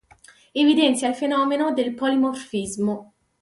Evidenzia 0.55 1.09
il 1.09 1.13
fenomeno 1.13 1.73
del 1.73 1.93
polimorfismo. 1.93 3.13